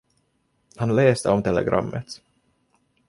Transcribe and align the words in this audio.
Han 0.77 0.95
läste 0.95 1.29
om 1.29 1.43
telegrammet. 1.43 2.21